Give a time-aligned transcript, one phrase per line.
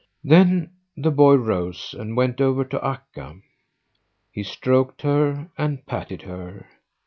[0.23, 3.35] Then the boy rose and went over to Akka;
[4.31, 6.65] he stroked her and patted her.